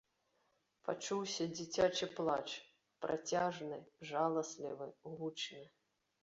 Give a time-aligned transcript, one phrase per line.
[0.87, 2.45] Пачуўся дзіцячы плач,
[3.05, 3.79] працяжны,
[4.13, 4.89] жаласлівы,
[5.21, 5.63] гучны.